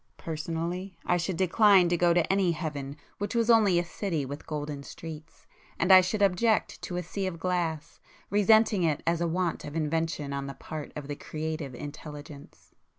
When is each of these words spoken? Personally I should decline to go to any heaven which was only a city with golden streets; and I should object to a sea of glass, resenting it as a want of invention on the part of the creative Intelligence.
Personally 0.17 0.97
I 1.05 1.17
should 1.17 1.37
decline 1.37 1.87
to 1.89 1.95
go 1.95 2.11
to 2.11 2.25
any 2.33 2.53
heaven 2.53 2.97
which 3.19 3.35
was 3.35 3.51
only 3.51 3.77
a 3.77 3.85
city 3.85 4.25
with 4.25 4.47
golden 4.47 4.81
streets; 4.81 5.45
and 5.77 5.91
I 5.93 6.01
should 6.01 6.23
object 6.23 6.81
to 6.81 6.97
a 6.97 7.03
sea 7.03 7.27
of 7.27 7.37
glass, 7.39 7.99
resenting 8.31 8.81
it 8.81 9.03
as 9.05 9.21
a 9.21 9.27
want 9.27 9.63
of 9.63 9.75
invention 9.75 10.33
on 10.33 10.47
the 10.47 10.55
part 10.55 10.91
of 10.95 11.07
the 11.07 11.15
creative 11.15 11.75
Intelligence. 11.75 12.73